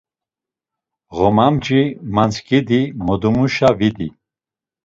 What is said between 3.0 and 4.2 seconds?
modumuşa vidi.